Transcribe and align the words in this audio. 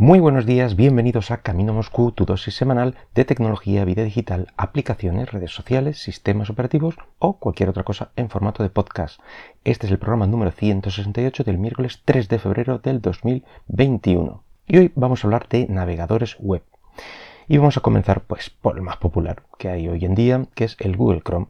Muy 0.00 0.18
buenos 0.18 0.46
días, 0.46 0.76
bienvenidos 0.76 1.30
a 1.30 1.42
Camino 1.42 1.74
Moscú, 1.74 2.10
tu 2.10 2.24
dosis 2.24 2.54
semanal 2.54 2.96
de 3.14 3.26
tecnología, 3.26 3.84
vida 3.84 4.02
digital, 4.02 4.46
aplicaciones, 4.56 5.30
redes 5.30 5.50
sociales, 5.50 5.98
sistemas 5.98 6.48
operativos 6.48 6.94
o 7.18 7.38
cualquier 7.38 7.68
otra 7.68 7.82
cosa 7.82 8.10
en 8.16 8.30
formato 8.30 8.62
de 8.62 8.70
podcast. 8.70 9.20
Este 9.62 9.84
es 9.84 9.92
el 9.92 9.98
programa 9.98 10.26
número 10.26 10.52
168 10.52 11.44
del 11.44 11.58
miércoles 11.58 12.00
3 12.06 12.30
de 12.30 12.38
febrero 12.38 12.78
del 12.78 13.02
2021. 13.02 14.42
Y 14.68 14.78
hoy 14.78 14.90
vamos 14.94 15.22
a 15.22 15.26
hablar 15.26 15.46
de 15.50 15.66
navegadores 15.68 16.38
web. 16.40 16.62
Y 17.46 17.58
vamos 17.58 17.76
a 17.76 17.82
comenzar 17.82 18.22
pues 18.22 18.48
por 18.48 18.76
el 18.76 18.82
más 18.82 18.96
popular 18.96 19.42
que 19.58 19.68
hay 19.68 19.86
hoy 19.86 20.06
en 20.06 20.14
día, 20.14 20.46
que 20.54 20.64
es 20.64 20.78
el 20.80 20.96
Google 20.96 21.20
Chrome 21.20 21.48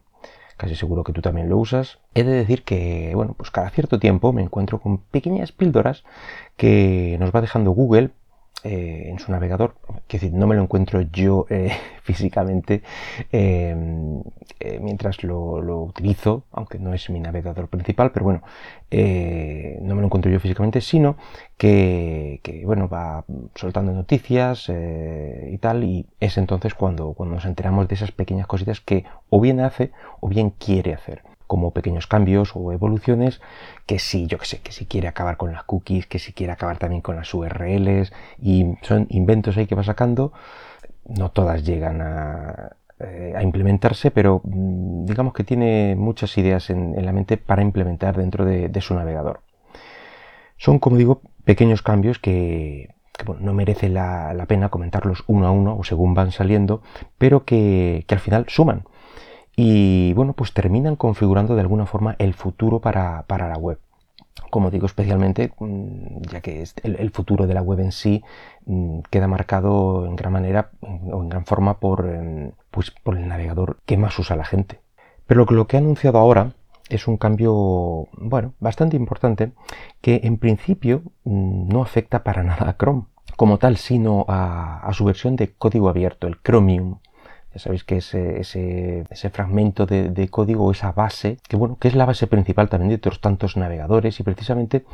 casi 0.56 0.74
seguro 0.74 1.04
que 1.04 1.14
tú 1.14 1.22
también 1.22 1.48
lo 1.48 1.56
usas. 1.56 2.00
He 2.14 2.22
de 2.22 2.32
decir 2.32 2.64
que, 2.64 3.12
bueno, 3.14 3.32
pues 3.32 3.50
cada 3.50 3.70
cierto 3.70 3.98
tiempo 3.98 4.34
me 4.34 4.42
encuentro 4.42 4.78
con 4.78 4.98
pequeñas 4.98 5.52
píldoras 5.52 6.04
que 6.58 7.16
nos 7.18 7.34
va 7.34 7.40
dejando 7.40 7.70
Google 7.70 8.10
eh, 8.62 9.08
en 9.08 9.18
su 9.18 9.32
navegador, 9.32 9.74
que 10.06 10.18
decir, 10.18 10.34
no 10.34 10.46
me 10.46 10.54
lo 10.54 10.62
encuentro 10.62 11.00
yo 11.00 11.46
eh, 11.48 11.72
físicamente 12.02 12.82
em, 13.32 14.20
eh, 14.58 14.78
mientras 14.82 15.22
lo, 15.24 15.82
utilizo, 15.82 16.44
aunque 16.52 16.78
no 16.78 16.92
es 16.92 17.08
mi 17.08 17.20
navegador 17.20 17.68
principal, 17.68 18.12
pero 18.12 18.24
bueno, 18.24 18.42
no 18.90 19.94
me 19.94 20.00
lo 20.00 20.06
encuentro 20.06 20.30
yo 20.30 20.40
físicamente, 20.40 20.80
sino 20.80 21.16
que, 21.56 22.40
bueno, 22.66 22.88
va 22.88 23.24
soltando 23.54 23.92
noticias 23.92 24.68
y 24.68 25.58
tal, 25.58 25.84
y 25.84 26.06
es 26.18 26.36
entonces 26.38 26.74
cuando, 26.74 27.12
cuando 27.14 27.36
nos 27.36 27.46
enteramos 27.46 27.88
de 27.88 27.94
esas 27.94 28.12
pequeñas 28.12 28.46
cositas 28.46 28.80
que 28.80 29.04
o 29.30 29.40
bien 29.40 29.60
hace 29.60 29.92
o 30.20 30.28
bien 30.28 30.50
quiere 30.50 30.92
hacer 30.94 31.29
como 31.50 31.72
pequeños 31.72 32.06
cambios 32.06 32.52
o 32.54 32.70
evoluciones, 32.70 33.40
que 33.84 33.98
si, 33.98 34.28
yo 34.28 34.38
que 34.38 34.46
sé, 34.46 34.60
que 34.60 34.70
si 34.70 34.86
quiere 34.86 35.08
acabar 35.08 35.36
con 35.36 35.50
las 35.50 35.64
cookies, 35.64 36.06
que 36.06 36.20
si 36.20 36.32
quiere 36.32 36.52
acabar 36.52 36.78
también 36.78 37.02
con 37.02 37.16
las 37.16 37.34
URLs, 37.34 38.12
y 38.40 38.76
son 38.82 39.08
inventos 39.10 39.56
ahí 39.56 39.66
que 39.66 39.74
va 39.74 39.82
sacando, 39.82 40.32
no 41.08 41.32
todas 41.32 41.64
llegan 41.64 42.02
a, 42.02 42.76
eh, 43.00 43.34
implementarse, 43.42 44.12
pero 44.12 44.42
mm, 44.44 45.06
digamos 45.06 45.34
que 45.34 45.42
tiene 45.42 45.96
muchas 45.96 46.38
ideas 46.38 46.70
en, 46.70 46.94
la 47.04 47.10
mente 47.10 47.36
para 47.36 47.62
implementar 47.62 48.16
dentro 48.16 48.44
de, 48.44 48.80
su 48.80 48.94
navegador. 48.94 49.40
Son, 50.56 50.78
como 50.78 50.98
digo, 50.98 51.20
pequeños 51.44 51.82
cambios 51.82 52.20
que, 52.20 52.94
no 53.40 53.54
merece 53.54 53.88
la, 53.88 54.44
pena 54.46 54.68
comentarlos 54.68 55.24
uno 55.26 55.48
a 55.48 55.50
uno 55.50 55.76
o 55.76 55.82
según 55.82 56.14
van 56.14 56.30
saliendo, 56.30 56.80
pero 57.18 57.44
que 57.44 58.04
al 58.08 58.20
final 58.20 58.44
suman 58.46 58.84
y 59.56 60.12
bueno, 60.14 60.32
pues 60.32 60.52
terminan 60.52 60.96
configurando 60.96 61.54
de 61.54 61.60
alguna 61.60 61.86
forma 61.86 62.16
el 62.18 62.34
futuro 62.34 62.80
para, 62.80 63.24
la 63.28 63.58
web. 63.58 63.78
Como 64.50 64.70
digo, 64.70 64.86
especialmente 64.86 65.52
mm, 65.58 66.22
ya 66.30 66.40
que 66.40 66.64
el, 66.82 67.10
futuro 67.10 67.46
de 67.46 67.54
la 67.54 67.62
web 67.62 67.80
en 67.80 67.92
sí 67.92 68.22
mm, 68.66 69.00
queda 69.10 69.28
marcado 69.28 70.06
en 70.06 70.16
gran 70.16 70.32
manera 70.32 70.70
o 70.80 71.22
en 71.22 71.28
gran 71.28 71.44
forma 71.44 71.78
por, 71.78 72.06
em, 72.06 72.52
pues, 72.70 72.90
por 72.90 73.16
el 73.16 73.28
navegador 73.28 73.78
que 73.86 73.96
más 73.96 74.18
usa 74.18 74.36
la 74.36 74.44
gente. 74.44 74.80
Pero 75.26 75.44
lo 75.48 75.66
que 75.66 75.76
he 75.76 75.80
anunciado 75.80 76.18
ahora 76.18 76.52
es 76.88 77.06
un 77.06 77.16
cambio, 77.16 78.08
bueno, 78.12 78.54
bastante 78.58 78.96
importante 78.96 79.52
que 80.00 80.20
en 80.24 80.38
principio 80.38 81.02
mm, 81.24 81.68
no 81.68 81.82
afecta 81.82 82.24
para 82.24 82.42
nada 82.42 82.68
a 82.70 82.76
Chrome 82.76 83.04
como 83.36 83.58
tal, 83.58 83.76
sino 83.76 84.26
a 84.28 84.90
su 84.92 85.04
versión 85.04 85.36
de 85.36 85.52
código 85.54 85.88
abierto, 85.88 86.26
el 86.26 86.40
Chromium. 86.42 86.98
Ya 87.52 87.58
sabéis 87.58 87.82
que 87.82 87.96
ese, 87.96 89.30
fragmento 89.32 89.86
de, 89.86 90.28
código, 90.28 90.70
esa 90.70 90.92
base, 90.92 91.38
que 91.48 91.56
bueno, 91.56 91.78
que 91.78 91.88
es 91.88 91.94
la 91.94 92.06
base 92.06 92.26
principal 92.26 92.68
también 92.68 92.90
de 92.90 92.96
otros 92.96 93.20
tantos 93.20 93.56
navegadores 93.56 94.20
y 94.20 94.22
precisamente 94.22 94.84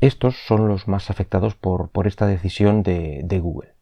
estos 0.00 0.36
son 0.46 0.66
los 0.66 0.88
más 0.88 1.10
afectados 1.10 1.54
por, 1.54 1.90
por 1.90 2.06
esta 2.06 2.26
decisión 2.26 2.82
de, 2.82 3.40
Google. 3.42 3.74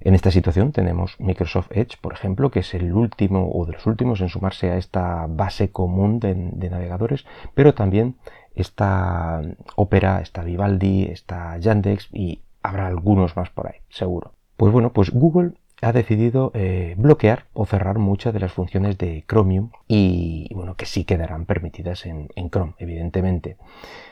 En 0.00 0.14
esta 0.14 0.30
situación 0.30 0.72
tenemos 0.72 1.16
Microsoft 1.18 1.72
Edge, 1.72 1.98
por 2.00 2.14
ejemplo, 2.14 2.50
que 2.50 2.60
es 2.60 2.72
el 2.74 2.92
último 2.92 3.50
o 3.52 3.66
de 3.66 3.72
los 3.72 3.86
últimos 3.86 4.20
en 4.20 4.28
sumarse 4.28 4.70
a 4.70 4.76
esta 4.76 5.26
base 5.28 5.70
común 5.70 6.20
de, 6.20 6.34
de 6.34 6.70
navegadores, 6.70 7.26
pero 7.54 7.74
también 7.74 8.16
está 8.54 9.42
Opera, 9.74 10.20
está 10.22 10.42
Vivaldi, 10.42 11.04
está 11.04 11.58
Yandex 11.58 12.08
y 12.12 12.40
habrá 12.62 12.86
algunos 12.86 13.36
más 13.36 13.50
por 13.50 13.66
ahí, 13.68 13.76
seguro. 13.90 14.32
Pues 14.56 14.72
bueno, 14.72 14.92
pues 14.92 15.10
Google 15.10 15.52
ha 15.82 15.92
decidido 15.92 16.52
eh, 16.54 16.94
bloquear 16.96 17.44
o 17.52 17.66
cerrar 17.66 17.98
muchas 17.98 18.32
de 18.32 18.40
las 18.40 18.52
funciones 18.52 18.96
de 18.96 19.24
Chromium 19.28 19.70
y 19.86 20.48
bueno, 20.54 20.74
que 20.74 20.86
sí 20.86 21.04
quedarán 21.04 21.44
permitidas 21.44 22.06
en, 22.06 22.28
Chrome, 22.50 22.74
evidentemente. 22.78 23.58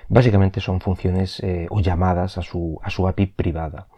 Básicamente 0.08 0.60
son 0.60 0.80
funciones 0.80 1.41
eh, 1.41 1.66
o 1.70 1.80
llamadas 1.80 2.36
a 2.36 2.42
su, 2.42 2.78
a 2.82 2.91
su 2.91 3.08
API 3.08 3.26
privada. 3.26 3.88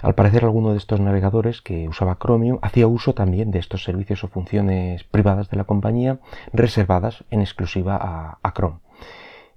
Al 0.00 0.14
parecer 0.14 0.44
alguno 0.44 0.70
de 0.70 0.78
estos 0.78 1.00
navegadores 1.00 1.60
que 1.60 1.88
usaba 1.88 2.18
Chromium 2.18 2.60
hacía 2.62 2.86
uso 2.86 3.14
también 3.14 3.50
de 3.50 3.58
estos 3.58 3.82
servicios 3.82 4.22
o 4.22 4.28
funciones 4.28 5.02
privadas 5.02 5.50
de 5.50 5.56
la 5.56 5.64
compañía 5.64 6.20
reservadas 6.52 7.24
en 7.30 7.40
exclusiva 7.40 7.98
a, 8.40 8.52
Chrome. 8.52 8.78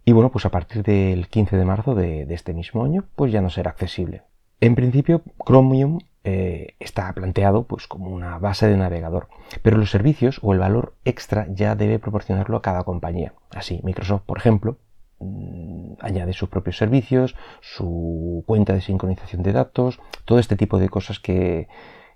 Y 0.03 0.13
bueno, 0.13 0.31
pues 0.31 0.47
a 0.47 0.49
partir 0.49 0.81
del 0.81 1.27
15 1.27 1.55
de 1.57 1.65
marzo 1.65 1.93
de, 1.93 2.25
de 2.25 2.33
este 2.33 2.55
mismo 2.55 2.83
año, 2.83 3.03
pues 3.15 3.31
ya 3.31 3.41
no 3.41 3.51
será 3.51 3.69
accesible. 3.69 4.23
En 4.59 4.73
principio, 4.73 5.21
Chromium 5.45 5.99
eh, 6.23 6.75
está 6.79 7.11
planteado 7.13 7.63
pues, 7.63 7.87
como 7.87 8.09
una 8.09 8.37
base 8.37 8.67
de 8.67 8.77
navegador, 8.77 9.27
pero 9.63 9.77
los 9.77 9.89
servicios 9.89 10.39
o 10.43 10.53
el 10.53 10.59
valor 10.59 10.93
extra 11.03 11.47
ya 11.49 11.75
debe 11.75 11.99
proporcionarlo 11.99 12.57
a 12.57 12.61
cada 12.61 12.83
compañía. 12.83 13.33
Así, 13.49 13.81
Microsoft, 13.83 14.23
por 14.25 14.37
ejemplo, 14.37 14.77
mm, 15.19 15.93
añade 15.99 16.33
sus 16.33 16.49
propios 16.49 16.77
servicios, 16.77 17.35
su 17.61 18.43
cuenta 18.45 18.73
de 18.73 18.81
sincronización 18.81 19.41
de 19.41 19.53
datos, 19.53 19.99
todo 20.25 20.39
este 20.39 20.55
tipo 20.55 20.77
de 20.77 20.89
cosas 20.89 21.19
que, 21.19 21.67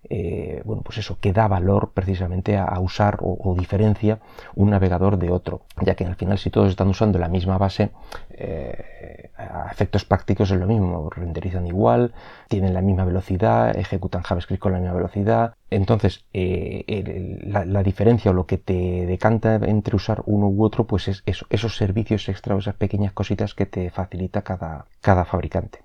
eh, 0.09 0.61
bueno, 0.65 0.81
pues 0.83 0.97
eso, 0.97 1.17
que 1.19 1.33
da 1.33 1.47
valor 1.47 1.91
precisamente 1.93 2.57
a, 2.57 2.79
usar 2.79 3.17
o, 3.21 3.55
diferencia 3.57 4.19
un 4.55 4.69
navegador 4.69 5.17
de 5.17 5.31
otro, 5.31 5.61
ya 5.81 5.95
que 5.95 6.05
al 6.05 6.15
final 6.15 6.37
si 6.37 6.49
todos 6.49 6.69
están 6.69 6.89
usando 6.89 7.19
la 7.19 7.27
misma 7.27 7.57
base, 7.57 7.91
eh, 8.31 9.31
a 9.37 9.69
efectos 9.71 10.05
prácticos 10.05 10.51
es 10.51 10.59
lo 10.59 10.67
mismo, 10.67 11.09
renderizan 11.09 11.67
igual, 11.67 12.13
tienen 12.47 12.73
la 12.73 12.81
misma 12.81 13.05
velocidad, 13.05 13.75
ejecutan 13.77 14.23
JavaScript 14.23 14.61
con 14.61 14.73
la 14.73 14.79
misma 14.79 14.95
velocidad, 14.95 15.55
entonces 15.69 16.25
eh, 16.33 17.39
la, 17.45 17.83
diferencia 17.83 18.31
o 18.31 18.33
lo 18.33 18.45
que 18.45 18.57
te 18.57 19.05
decanta 19.05 19.55
entre 19.55 19.95
usar 19.95 20.23
uno 20.25 20.47
u 20.47 20.63
otro, 20.63 20.85
pues 20.85 21.07
es 21.07 21.23
esos 21.49 21.75
servicios 21.75 22.29
extra, 22.29 22.57
esas 22.57 22.75
pequeñas 22.75 23.13
cositas 23.13 23.53
que 23.53 23.65
te 23.65 23.89
facilita 23.89 24.41
cada, 24.41 24.85
cada 25.01 25.25
fabricante. 25.25 25.79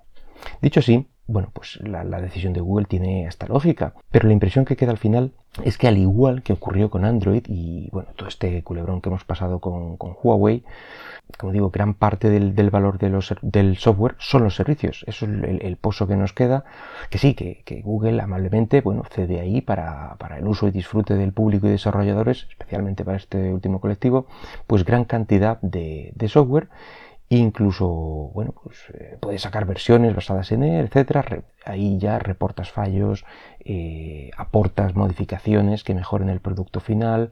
Dicho 0.61 0.79
así, 0.79 1.07
bueno, 1.27 1.49
pues 1.53 1.79
la, 1.81 2.03
decisión 2.21 2.53
de 2.53 2.61
Google 2.61 2.85
tiene 2.85 3.25
esta 3.25 3.47
lógica, 3.47 3.93
pero 4.11 4.27
la 4.27 4.33
impresión 4.33 4.65
que 4.65 4.75
queda 4.75 4.91
al 4.91 4.97
final 4.97 5.31
es 5.63 5.77
que 5.77 5.87
al 5.87 5.97
igual 5.97 6.43
que 6.43 6.53
ocurrió 6.53 6.89
con 6.89 7.05
Android 7.05 7.43
y 7.47 7.89
bueno, 7.91 8.09
todo 8.15 8.27
este 8.27 8.63
culebrón 8.63 9.01
que 9.01 9.09
hemos 9.09 9.23
pasado 9.23 9.59
con, 9.59 9.97
Huawei, 9.99 10.63
como 11.37 11.53
digo, 11.53 11.69
gran 11.69 11.93
parte 11.93 12.29
del, 12.29 12.69
valor 12.69 12.97
del 12.99 13.77
software 13.77 14.15
son 14.19 14.43
los 14.43 14.55
servicios. 14.55 15.05
Eso 15.07 15.25
es 15.25 15.61
el, 15.61 15.77
pozo 15.77 16.07
que 16.07 16.17
nos 16.17 16.33
queda, 16.33 16.65
que 17.09 17.17
sí, 17.17 17.33
que, 17.33 17.81
Google 17.81 18.21
amablemente 18.21 18.81
bueno, 18.81 19.03
cede 19.09 19.39
ahí 19.39 19.61
para, 19.61 20.17
el 20.37 20.47
uso 20.47 20.67
y 20.67 20.71
disfrute 20.71 21.15
del 21.15 21.31
público 21.31 21.67
y 21.67 21.71
desarrolladores, 21.71 22.47
especialmente 22.49 23.05
para 23.05 23.17
este 23.17 23.53
último 23.53 23.79
colectivo, 23.79 24.27
pues 24.67 24.83
gran 24.83 25.05
cantidad 25.05 25.61
de 25.61 26.27
software 26.27 26.67
Incluso, 27.33 27.87
bueno, 28.33 28.53
pues 28.61 28.77
eh, 28.93 29.17
puedes 29.21 29.43
sacar 29.43 29.65
versiones 29.65 30.13
basadas 30.13 30.51
en 30.51 30.63
él, 30.63 30.87
etcétera. 30.87 31.23
ahí 31.63 31.97
ya 31.97 32.19
reportas 32.19 32.71
fallos, 32.71 33.23
eh, 33.61 34.31
aportas 34.35 34.95
modificaciones 34.95 35.85
que 35.85 35.95
mejoren 35.95 36.27
el 36.27 36.41
producto 36.41 36.81
final, 36.81 37.31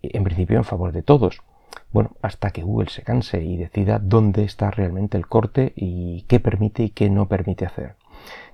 en 0.00 0.24
principio 0.24 0.56
en 0.56 0.64
favor 0.64 0.92
de 0.92 1.02
todos. 1.02 1.42
Bueno, 1.90 2.12
hasta 2.22 2.52
que 2.52 2.62
Google 2.62 2.88
se 2.88 3.02
canse 3.02 3.42
y 3.44 3.58
decida 3.58 3.98
dónde 3.98 4.44
está 4.44 4.70
realmente 4.70 5.18
el 5.18 5.26
corte 5.26 5.74
y 5.76 6.22
qué 6.22 6.40
permite 6.40 6.84
y 6.84 6.88
qué 6.88 7.10
no 7.10 7.28
permite 7.28 7.66
hacer. 7.66 7.96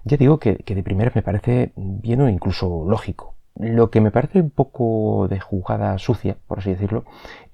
Ya 0.02 0.16
digo 0.16 0.40
que, 0.40 0.56
de 0.66 0.82
primera 0.82 1.12
me 1.14 1.22
parece 1.22 1.70
bien 1.76 2.20
o 2.20 2.28
incluso 2.28 2.84
lógico. 2.84 3.36
Lo 3.54 3.92
que 3.92 4.00
me 4.00 4.10
parece 4.10 4.40
un 4.40 4.50
poco 4.50 5.28
de 5.28 5.38
jugada 5.38 5.96
sucia, 5.98 6.36
por 6.48 6.58
así 6.58 6.70
decirlo, 6.70 7.04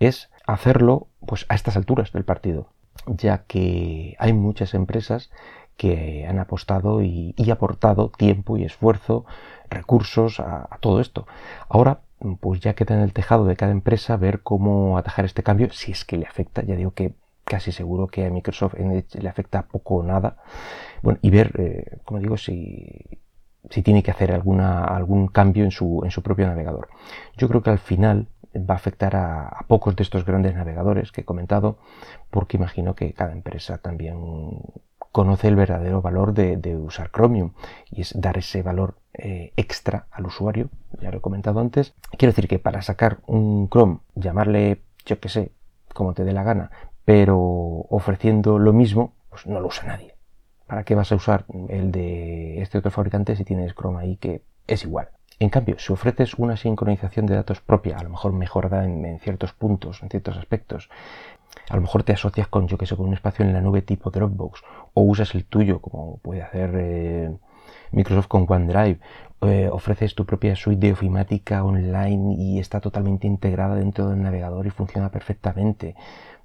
es 0.00 0.31
hacerlo 0.47 1.09
pues 1.27 1.45
a 1.50 1.55
estas 1.55 1.77
alturas 1.77 2.11
del 2.11 2.25
partido 2.25 2.74
ya 3.06 3.44
que 3.46 4.17
hay 4.19 4.32
muchas 4.32 4.75
empresas 4.75 5.31
que 5.76 6.26
han 6.29 6.38
apostado 6.38 7.02
y, 7.02 7.35
aportado 7.50 8.11
tiempo 8.11 8.56
y 8.56 8.64
esfuerzo, 8.64 9.25
recursos 9.70 10.41
a, 10.41 10.69
todo 10.81 11.00
esto. 11.00 11.26
Ahora, 11.69 12.00
pues 12.41 12.61
ya 12.61 12.75
queda 12.75 12.94
en 12.94 13.00
el 13.00 13.12
tejado 13.12 13.44
de 13.44 13.56
cada 13.56 13.73
empresa 13.73 14.17
ver 14.17 14.43
cómo 14.43 14.99
atajar 14.99 15.25
este 15.25 15.43
cambio, 15.43 15.70
si 15.73 15.93
es 15.93 16.05
que 16.05 16.17
le 16.17 16.26
afecta, 16.26 16.62
ya 16.62 16.76
digo 16.76 16.93
que 16.93 17.14
casi 17.44 17.73
seguro 17.73 18.06
que 18.06 18.25
a 18.25 18.31
Microsoft 18.31 18.75
le 18.79 19.29
afecta 19.29 19.67
poco 19.67 19.97
o 19.97 20.02
nada, 20.02 20.37
bueno, 21.02 21.19
y 21.23 21.31
ver, 21.31 21.52
eh, 21.58 21.99
como 22.05 22.20
digo, 22.20 22.38
si, 22.38 23.20
si 23.69 23.82
tiene 23.82 24.02
que 24.02 24.11
hacer 24.11 24.32
alguna, 24.32 24.85
algún 24.85 25.29
cambio 25.29 25.64
en 25.64 25.70
su, 25.70 26.02
en 26.05 26.11
su 26.11 26.23
propio 26.23 26.47
navegador. 26.47 26.88
Yo 27.37 27.49
creo 27.49 27.62
que 27.62 27.70
al 27.70 27.79
final 27.79 28.29
va 28.59 28.75
a 28.75 28.77
afectar 28.77 29.17
a, 29.17 29.65
pocos 29.69 29.97
de 29.97 30.03
estos 30.03 30.25
grandes 30.25 30.55
navegadores 30.55 31.12
que 31.12 31.23
he 31.23 31.25
comentado, 31.25 31.79
porque 32.31 32.56
imagino 32.56 32.95
que 32.95 33.12
cada 33.12 33.33
empresa 33.33 33.79
también 33.79 34.61
conoce 35.12 35.49
el 35.49 35.56
verdadero 35.56 36.03
valor 36.03 36.35
de, 36.35 36.77
usar 36.77 37.11
Chromium 37.11 37.53
y 37.91 38.01
es 38.01 38.21
dar 38.21 38.37
ese 38.37 38.62
valor 38.62 38.97
eh, 39.12 39.53
extra 39.56 40.06
al 40.11 40.27
usuario, 40.27 40.71
ya 41.01 41.11
lo 41.11 41.19
he 41.19 41.21
comentado 41.21 41.61
antes. 41.61 41.95
Quiero 42.19 42.33
decir 42.33 42.49
que 42.49 42.59
para 42.59 42.83
sacar 42.83 43.19
un 43.27 43.69
Chrome, 43.69 43.99
llamarle, 44.15 44.83
yo 45.07 45.21
que 45.21 45.29
sé, 45.29 45.53
como 45.93 46.15
te 46.15 46.25
dé 46.25 46.33
la 46.33 46.43
gana, 46.43 46.71
pero 47.05 47.39
ofreciendo 47.39 48.59
lo 48.59 48.73
mismo, 48.73 49.15
pues 49.31 49.47
no 49.47 49.61
lo 49.61 49.69
usa 49.69 49.85
nadie. 49.85 50.15
¿Para 50.67 50.85
qué 50.85 50.95
vas 50.95 51.12
a 51.12 51.17
usar 51.17 51.45
el 51.69 51.93
de 51.93 52.61
este 52.62 52.79
otro 52.79 52.91
fabricante 52.91 53.37
si 53.37 53.45
tienes 53.45 53.75
Chrome 53.75 54.00
ahí 54.00 54.17
que 54.17 54.43
es 54.67 54.83
igual? 54.85 55.11
En 55.41 55.51
cambio, 55.51 55.79
si 55.79 55.93
ofreces 55.93 56.35
una 56.35 56.57
sincronización 56.57 57.27
de 57.27 57.35
datos 57.35 57.61
propia, 57.61 57.99
a 57.99 58.03
lo 58.05 58.11
mejor 58.11 58.33
mejorada 58.33 58.85
en, 58.85 59.19
ciertos 59.19 59.53
puntos, 59.53 60.03
en 60.03 60.09
ciertos 60.09 60.37
aspectos, 60.37 60.89
a 61.69 61.77
lo 61.77 61.83
mejor 61.83 62.05
te 62.05 62.13
asocias 62.13 62.49
con, 62.49 62.69
yo 62.69 62.79
que 62.79 62.87
sé, 62.87 62.97
con 62.97 63.07
un 63.07 63.15
espacio 63.15 63.45
en 63.45 63.53
la 63.53 63.61
nube 63.61 63.83
tipo 63.83 64.11
Dropbox, 64.11 64.63
o 64.95 65.03
usas 65.03 65.35
el 65.35 65.45
tuyo, 65.45 65.81
como 65.81 66.19
puede 66.19 66.43
hacer 66.43 66.71
eh, 66.75 67.33
Microsoft 67.91 68.29
con 68.29 68.47
OneDrive, 68.49 69.01
eh, 69.43 69.69
ofreces 69.71 70.15
tu 70.15 70.25
propia 70.25 70.57
suite 70.57 70.87
de 70.87 70.93
ofimática 70.93 71.65
online 71.65 72.35
y 72.39 72.59
está 72.59 72.81
totalmente 72.81 73.27
integrada 73.27 73.75
dentro 73.75 74.09
del 74.09 74.23
navegador 74.23 74.67
y 74.67 74.71
funciona 74.71 75.11
perfectamente. 75.11 75.97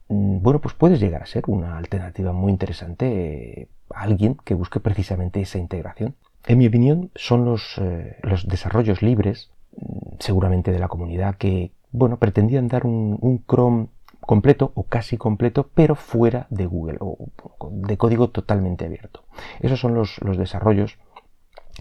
Mm, 0.09 0.41
bueno, 0.41 0.59
pues 0.61 0.73
puedes 0.73 0.99
llegar 0.99 1.23
a 1.23 1.25
ser 1.27 1.43
una 1.47 1.77
alternativa 1.77 2.33
muy 2.33 2.51
interesante 2.51 3.61
eh, 3.61 3.69
a 3.93 4.01
alguien 4.01 4.35
que 4.43 4.55
busque 4.55 4.79
precisamente 4.79 5.41
esa 5.41 5.59
integración. 5.59 6.15
En 6.49 6.57
mi 6.57 6.65
opinión, 6.65 7.11
son 7.13 7.45
los, 7.45 7.77
eh, 7.77 8.17
los 8.23 8.47
desarrollos 8.47 9.03
libres, 9.03 9.51
mm, 9.77 10.15
seguramente 10.17 10.71
de 10.71 10.79
la 10.79 10.87
comunidad, 10.87 11.35
que 11.35 11.73
bueno, 11.91 12.17
pretendían 12.17 12.67
dar 12.67 12.87
un, 12.87 13.43
Chrome 13.47 13.89
completo 14.19 14.71
o 14.73 14.81
casi 14.81 15.15
completo, 15.15 15.69
pero 15.75 15.93
fuera 15.93 16.47
de 16.49 16.65
Google 16.65 16.97
o 17.01 17.29
de 17.69 17.97
código 17.97 18.31
totalmente 18.31 18.85
abierto. 18.85 19.25
Esos 19.59 19.79
son 19.79 19.93
los, 19.93 20.19
los 20.23 20.37
desarrollos 20.37 20.97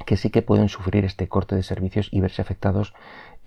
que 0.04 0.18
sí 0.18 0.28
que 0.28 0.42
pueden 0.42 0.68
sufrir 0.68 1.06
este 1.06 1.28
corte 1.28 1.56
de 1.56 1.62
servicios 1.62 2.10
y 2.12 2.20
verse 2.20 2.42
afectados 2.42 2.92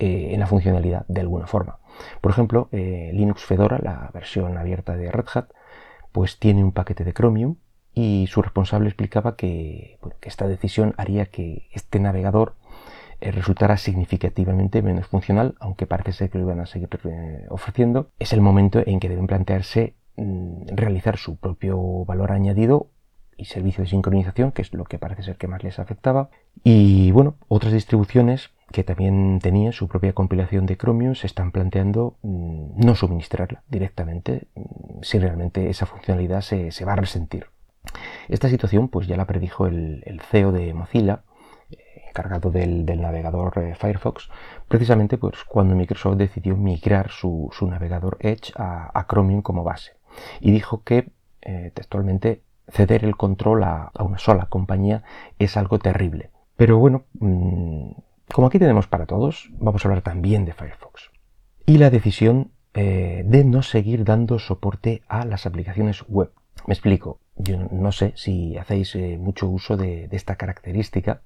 eh, 0.00 0.30
en 0.32 0.40
la 0.40 0.48
funcionalidad 0.48 1.06
de 1.06 1.20
alguna 1.20 1.46
forma. 1.46 1.78
Por 2.20 2.32
ejemplo, 2.32 2.68
eh, 2.72 3.12
Linux 3.14 3.44
Fedora, 3.44 3.78
la 3.80 4.10
versión 4.12 4.58
abierta 4.58 4.96
de 4.96 5.12
Red 5.12 5.26
Hat, 5.32 5.46
pues 6.10 6.40
tiene 6.40 6.64
un 6.64 6.72
paquete 6.72 7.04
de 7.04 7.14
Chromium 7.14 7.58
y 7.94 8.26
su 8.28 8.42
responsable 8.42 8.88
explicaba 8.88 9.36
que, 9.36 9.98
esta 10.22 10.46
decisión 10.46 10.94
haría 10.96 11.26
que 11.26 11.68
este 11.72 12.00
navegador 12.00 12.54
eh, 13.20 13.30
resultara 13.32 13.76
significativamente 13.76 14.82
menos 14.82 15.06
funcional, 15.06 15.54
aunque 15.60 15.86
parece 15.86 16.12
ser 16.12 16.30
que 16.30 16.38
lo 16.38 16.44
iban 16.44 16.60
a 16.60 16.66
seguir 16.66 16.88
ofreciendo. 17.50 18.10
Es 18.18 18.32
el 18.32 18.40
momento 18.40 18.82
en 18.84 19.00
que 19.00 19.08
deben 19.08 19.26
plantearse 19.26 19.94
mm, 20.16 20.68
realizar 20.74 21.16
su 21.18 21.36
propio 21.36 22.04
valor 22.04 22.32
añadido 22.32 22.88
y 23.36 23.46
servicio 23.46 23.84
de 23.84 23.90
sincronización, 23.90 24.52
que 24.52 24.62
es 24.62 24.72
lo 24.72 24.84
que 24.84 24.98
parece 24.98 25.22
ser 25.22 25.36
que 25.36 25.48
más 25.48 25.62
les 25.64 25.78
afectaba. 25.78 26.30
Y 26.62 27.10
bueno, 27.10 27.34
otras 27.48 27.72
distribuciones 27.72 28.50
que 28.72 28.84
también 28.84 29.38
tenían 29.40 29.72
su 29.72 29.86
propia 29.86 30.14
compilación 30.14 30.66
de 30.66 30.76
Chromium 30.76 31.14
se 31.14 31.26
están 31.26 31.52
planteando 31.52 32.16
mm, 32.22 32.84
no 32.84 32.94
suministrarla 32.94 33.62
directamente 33.68 34.48
mm, 34.54 35.02
si 35.02 35.18
realmente 35.18 35.68
esa 35.68 35.86
funcionalidad 35.86 36.40
se, 36.40 36.84
va 36.84 36.94
a 36.94 36.96
resentir. 36.96 37.46
Esta 38.28 38.48
situación 38.48 38.88
pues 38.88 39.06
ya 39.06 39.16
la 39.16 39.26
predijo 39.26 39.66
el, 39.66 40.20
CEO 40.30 40.52
de 40.52 40.72
Mozilla, 40.74 41.24
eh, 41.70 41.78
encargado 42.08 42.50
del, 42.50 42.86
navegador 43.00 43.58
eh, 43.58 43.74
Firefox, 43.74 44.30
precisamente 44.68 45.18
pues 45.18 45.44
cuando 45.44 45.74
Microsoft 45.74 46.16
decidió 46.16 46.56
migrar 46.56 47.10
su, 47.10 47.50
navegador 47.62 48.16
Edge 48.20 48.52
a, 48.56 49.06
Chromium 49.08 49.42
como 49.42 49.64
base. 49.64 49.96
Y 50.40 50.52
dijo 50.52 50.82
que 50.82 51.10
eh, 51.40 51.72
textualmente 51.74 52.42
ceder 52.68 53.04
el 53.04 53.16
control 53.16 53.64
a, 53.64 53.90
una 53.98 54.18
sola 54.18 54.46
compañía 54.46 55.02
es 55.38 55.56
algo 55.56 55.78
terrible. 55.78 56.30
Pero 56.56 56.78
bueno, 56.78 57.04
mm, 57.18 57.90
como 58.32 58.46
aquí 58.46 58.58
tenemos 58.58 58.86
para 58.86 59.06
todos, 59.06 59.50
vamos 59.58 59.84
a 59.84 59.88
hablar 59.88 60.02
también 60.02 60.44
de 60.44 60.52
Firefox. 60.52 61.10
Y 61.66 61.78
la 61.78 61.90
decisión 61.90 62.52
de 62.74 63.44
no 63.44 63.62
seguir 63.62 64.02
dando 64.02 64.38
soporte 64.38 65.02
a 65.06 65.26
las 65.26 65.44
aplicaciones 65.44 66.04
web. 66.08 66.32
Me 66.66 66.74
explico. 66.74 67.18
Yo 67.36 67.56
no 67.70 67.92
sé 67.92 68.12
si 68.14 68.56
hacéis 68.56 68.94
eh, 68.94 69.18
mucho 69.18 69.48
uso 69.48 69.76
de, 69.76 70.08
esta 70.12 70.36
característica, 70.36 71.22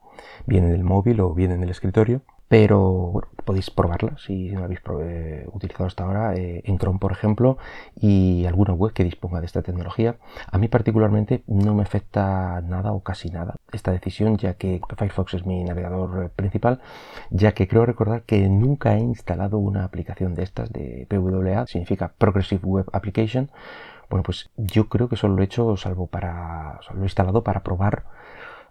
bien 0.47 0.65
en 0.65 0.73
el 0.73 0.85
móvil 0.85 1.21
o 1.21 1.35
bien 1.35 1.51
en 1.51 1.63
el 1.63 1.71
escritorio, 1.71 2.23
pero 2.49 2.81
bueno, 2.81 3.29
podéis 3.45 3.71
probarla 3.71 4.17
si 4.19 4.51
no 4.51 4.61
la 4.61 4.67
habéis 4.67 4.81
eh, 5.03 5.47
utilizado 5.53 5.87
hasta 5.87 6.05
ahora 6.05 6.35
eh, 6.37 6.63
en 6.65 6.79
Chrome, 6.79 7.01
por 7.01 7.11
ejemplo, 7.11 7.59
y 8.01 8.47
alguna 8.47 8.73
web 8.73 8.93
que 8.93 9.03
disponga 9.03 9.41
de 9.41 9.47
esta 9.47 9.63
tecnología. 9.63 10.17
A 10.51 10.59
mí 10.59 10.69
particularmente 10.69 11.43
no 11.49 11.75
me 11.75 11.83
afecta 11.83 12.61
nada 12.63 12.93
o 12.93 13.01
casi 13.01 13.31
nada 13.31 13.57
esta 13.73 13.91
decisión, 13.91 14.37
ya 14.39 14.55
que 14.55 14.81
Firefox 14.97 15.35
es 15.35 15.45
mi 15.45 15.65
navegador 15.65 16.31
principal, 16.31 16.81
ya 17.31 17.53
que 17.53 17.67
creo 17.67 17.85
recordar 17.85 18.23
que 18.23 18.49
nunca 18.49 18.95
he 18.95 19.01
instalado 19.01 19.59
una 19.59 19.85
aplicación 19.85 20.35
de 20.35 20.45
estas 20.45 20.73
de 20.73 21.07
PWA, 21.11 21.67
significa 21.67 22.13
Progressive 22.17 22.65
Web 22.65 22.87
Application. 22.93 23.51
Bueno, 24.09 24.23
pues 24.23 24.51
yo 24.57 24.89
creo 24.89 25.09
que 25.09 25.17
solo 25.17 25.37
lo 25.37 25.43
he 25.43 25.47
hecho, 25.47 25.77
salvo 25.77 26.07
para, 26.07 26.81
lo 26.95 27.01
he 27.01 27.05
instalado 27.05 27.43
para 27.43 27.63
probar 27.63 28.05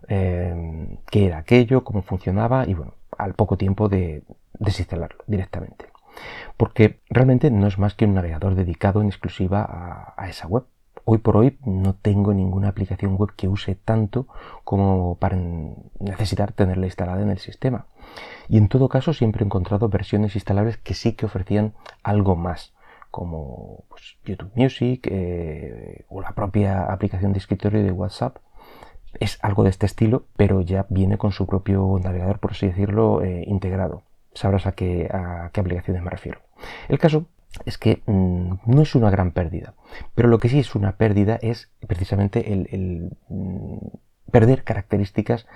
eh, 0.08 0.98
qué 1.10 1.26
era 1.28 1.40
aquello, 1.40 1.84
cómo 1.84 2.02
funcionaba 2.02 2.66
y 2.68 2.74
bueno, 2.74 2.94
al 3.18 3.34
poco 3.34 3.58
tiempo 3.58 3.90
de 3.90 4.24
desinstalarlo 4.60 5.24
directamente. 5.28 5.88
Porque 6.58 7.00
realmente 7.10 7.52
no 7.52 7.68
es 7.68 7.78
más 7.78 7.94
que 7.94 8.06
un 8.06 8.14
navegador 8.14 8.56
dedicado 8.56 9.02
en 9.02 9.08
exclusiva 9.08 10.14
a, 10.16 10.30
esa 10.30 10.48
web. 10.48 10.64
Hoy 11.04 11.20
por 11.20 11.38
hoy 11.38 11.60
no 11.66 11.94
tengo 11.94 12.34
ninguna 12.34 12.70
aplicación 12.70 13.16
web 13.16 13.31
que 13.36 13.48
use 13.48 13.76
tanto 13.76 14.28
como 14.64 15.18
para 15.18 15.38
necesitar 16.00 16.52
tenerla 16.52 16.88
instalada 16.88 17.22
en 17.22 17.30
el 17.30 17.38
sistema. 17.38 17.86
Y 18.48 18.58
en 18.58 18.70
todo 18.70 18.90
caso 18.90 19.14
siempre 19.14 19.44
he 19.44 19.46
encontrado 19.46 19.90
versiones 19.90 20.36
instalables 20.36 20.78
que 20.78 20.94
sí 20.94 21.14
que 21.14 21.26
ofrecían 21.26 21.74
algo 22.02 22.36
más, 22.36 22.74
como 23.16 23.86
pues, 23.88 24.18
YouTube 24.26 24.52
Music 24.56 25.08
eh, 25.10 26.04
o 26.10 26.20
la 26.20 26.32
propia 26.32 26.84
aplicación 26.92 27.32
de 27.32 27.40
escritorio 27.40 27.82
de 27.82 27.94
WhatsApp 27.94 28.40
es 29.22 29.40
algo 29.42 29.64
de 29.64 29.70
este 29.70 29.86
estilo, 29.86 30.26
pero 30.36 30.60
ya 30.60 30.86
viene 30.90 31.18
con 31.18 31.32
su 31.32 31.48
propio 31.48 31.98
navegador, 32.04 32.40
por 32.40 32.52
así 32.52 32.68
decirlo, 32.68 33.24
eh, 33.24 33.46
integrado. 33.48 34.04
Sabrás 34.34 34.68
a 34.68 34.74
qué, 34.74 35.08
a 35.10 35.50
qué 35.54 35.62
aplicaciones 35.62 36.04
me 36.04 36.10
refiero. 36.10 36.42
El 36.90 37.00
caso 37.00 37.28
es 37.64 37.78
que 37.78 38.02
mm, 38.06 38.56
no 38.66 38.82
es 38.82 38.94
una 38.96 39.10
gran 39.10 39.32
pérdida, 39.32 39.76
pero 40.14 40.28
lo 40.28 40.38
que 40.38 40.50
sí 40.50 40.60
es 40.60 40.76
una 40.76 40.98
pérdida 40.98 41.40
es 41.42 41.72
precisamente 41.88 42.52
el, 42.52 43.18
mm, 43.30 43.78
perder 44.30 44.66
características 44.66 45.48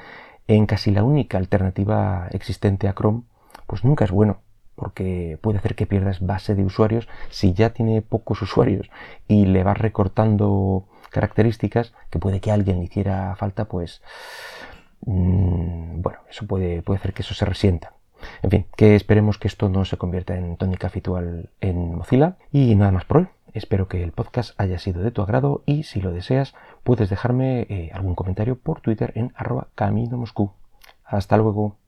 en 0.47 0.65
casi 0.65 0.91
la 0.91 1.03
única 1.03 1.37
alternativa 1.37 2.29
existente 2.31 2.87
a 2.87 2.93
Chrome, 2.93 3.23
pues 3.67 3.83
nunca 3.83 4.05
es 4.05 4.11
bueno, 4.11 4.43
porque 4.79 5.37
puede 5.41 5.57
hacer 5.57 5.75
que 5.75 5.85
pierdas 5.85 6.25
base 6.25 6.55
de 6.55 6.63
usuarios 6.63 7.07
si 7.29 7.53
ya 7.53 7.71
tiene 7.71 8.01
pocos 8.01 8.41
usuarios 8.41 8.89
y 9.27 9.45
le 9.45 9.63
vas 9.63 9.77
recortando 9.77 10.85
características 11.11 11.93
que 12.09 12.19
puede 12.19 12.39
que 12.39 12.51
alguien 12.51 12.79
le 12.79 12.85
hiciera 12.85 13.35
falta, 13.35 13.65
pues 13.65 14.01
mm, 15.01 16.01
bueno, 16.01 16.19
eso 16.29 16.47
puede, 16.47 16.81
puede 16.81 16.99
hacer 16.99 17.13
que 17.13 17.23
eso 17.23 17.33
se 17.33 17.45
resienta. 17.45 17.93
En 18.41 18.51
fin, 18.51 18.65
que 18.75 18.95
esperemos 18.95 19.37
que 19.37 19.47
esto 19.47 19.69
no 19.69 19.85
se 19.85 19.97
convierta 19.97 20.35
en 20.35 20.57
tónica 20.57 20.87
habitual 20.87 21.49
en 21.61 21.95
Mozilla. 21.95 22.35
Y 22.51 22.75
nada 22.75 22.91
más 22.91 23.05
por 23.05 23.17
hoy. 23.17 23.27
Espero 23.53 23.87
que 23.87 24.03
el 24.03 24.11
podcast 24.11 24.59
haya 24.59 24.77
sido 24.77 25.01
de 25.01 25.11
tu 25.11 25.21
agrado 25.21 25.63
y 25.65 25.83
si 25.83 26.01
lo 26.01 26.11
deseas 26.11 26.53
puedes 26.83 27.09
dejarme 27.09 27.61
eh, 27.61 27.89
algún 27.93 28.13
comentario 28.13 28.57
por 28.57 28.81
Twitter 28.81 29.11
en 29.15 29.33
arroba 29.35 29.67
camino 29.75 30.17
Moscú. 30.17 30.51
Hasta 31.03 31.37
luego. 31.37 31.75